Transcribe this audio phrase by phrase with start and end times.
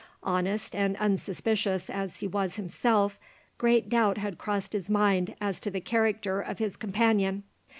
[0.23, 3.19] Honest and unsuspicious as he was himself,
[3.59, 7.43] great doubt had crossed his mind as to the character of his companion.